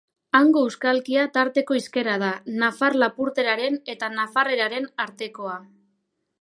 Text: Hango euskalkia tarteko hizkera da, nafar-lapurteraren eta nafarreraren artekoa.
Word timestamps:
Hango 0.37 0.61
euskalkia 0.67 1.25
tarteko 1.35 1.77
hizkera 1.81 2.15
da, 2.25 2.31
nafar-lapurteraren 2.63 3.79
eta 3.95 4.13
nafarreraren 4.17 4.93
artekoa. 5.07 5.59